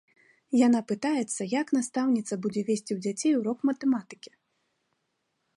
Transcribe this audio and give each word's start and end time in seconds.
Яна 0.67 0.79
пытаецца, 0.91 1.47
як 1.61 1.67
настаўніца 1.77 2.33
будзе 2.47 2.61
весці 2.71 2.91
ў 2.97 2.99
дзяцей 3.05 3.33
урок 3.43 3.59
матэматыкі. 3.73 4.31